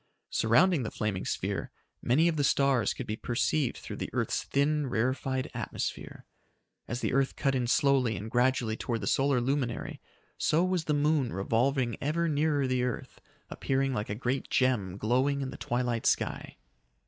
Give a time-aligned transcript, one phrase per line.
[0.31, 1.69] Surrounding the flaming sphere,
[2.01, 6.25] many of the stars could be perceived through the earth's thin, rarefied atmosphere.
[6.87, 10.01] As the earth cut in slowly and gradually toward the solar luminary,
[10.39, 15.39] so was the moon revolving ever nearer the earth, appearing like a great gem glowing
[15.41, 16.57] in the twilight sky.